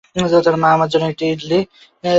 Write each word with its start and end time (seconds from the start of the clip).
মা, 0.55 0.69
আমার 0.71 0.89
জন্য 0.89 1.05
একটা 1.05 1.25
ইডলি। 1.25 1.59